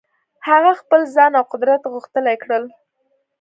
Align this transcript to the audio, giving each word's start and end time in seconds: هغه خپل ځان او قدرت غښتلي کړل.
هغه 0.49 0.71
خپل 0.81 1.01
ځان 1.15 1.31
او 1.39 1.43
قدرت 1.53 1.81
غښتلي 1.93 2.35
کړل. 2.43 2.63